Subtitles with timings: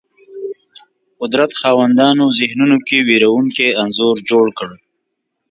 [1.19, 4.69] قدرت خاوندانو ذهنونو کې وېرونکی انځور جوړ کړ